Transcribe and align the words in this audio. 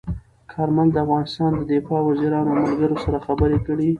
کارمل 0.51 0.87
د 0.91 0.97
افغانستان 1.05 1.51
د 1.55 1.61
دفاع 1.71 2.01
وزیرانو 2.09 2.49
او 2.53 2.59
ملګرو 2.65 3.01
سره 3.05 3.17
خبرې 3.25 3.59
کړي. 3.65 3.89